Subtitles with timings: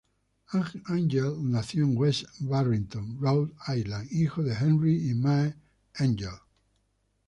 [0.89, 5.53] Angell nació en West Barrington, Rhode Island, hijo de Henry y Mae
[5.93, 6.39] Angell.